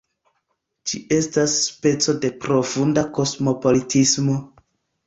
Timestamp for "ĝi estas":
0.91-1.59